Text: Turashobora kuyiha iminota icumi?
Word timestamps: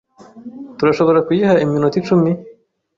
Turashobora 0.77 1.19
kuyiha 1.27 1.55
iminota 1.65 1.95
icumi? 2.01 2.31